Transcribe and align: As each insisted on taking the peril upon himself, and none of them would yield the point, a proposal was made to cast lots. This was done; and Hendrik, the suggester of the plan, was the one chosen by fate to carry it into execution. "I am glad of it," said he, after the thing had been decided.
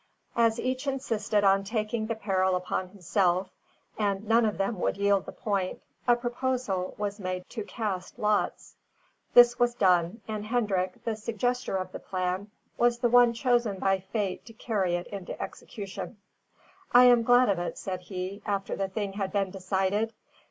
As 0.35 0.59
each 0.59 0.87
insisted 0.87 1.43
on 1.43 1.63
taking 1.63 2.07
the 2.07 2.15
peril 2.15 2.55
upon 2.55 2.89
himself, 2.89 3.51
and 3.99 4.27
none 4.27 4.47
of 4.47 4.57
them 4.57 4.79
would 4.79 4.97
yield 4.97 5.27
the 5.27 5.31
point, 5.31 5.79
a 6.07 6.15
proposal 6.15 6.95
was 6.97 7.19
made 7.19 7.47
to 7.49 7.63
cast 7.63 8.17
lots. 8.17 8.75
This 9.35 9.59
was 9.59 9.75
done; 9.75 10.21
and 10.27 10.47
Hendrik, 10.47 11.03
the 11.05 11.15
suggester 11.15 11.75
of 11.75 11.91
the 11.91 11.99
plan, 11.99 12.49
was 12.79 12.97
the 12.97 13.09
one 13.09 13.31
chosen 13.33 13.77
by 13.77 13.99
fate 13.99 14.43
to 14.47 14.53
carry 14.53 14.95
it 14.95 15.05
into 15.05 15.39
execution. 15.39 16.17
"I 16.93 17.03
am 17.03 17.21
glad 17.21 17.47
of 17.47 17.59
it," 17.59 17.77
said 17.77 18.01
he, 18.01 18.41
after 18.43 18.75
the 18.75 18.87
thing 18.87 19.13
had 19.13 19.31
been 19.31 19.51
decided. 19.51 20.13